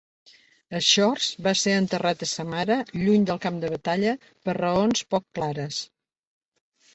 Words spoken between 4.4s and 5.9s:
per raons poc clares.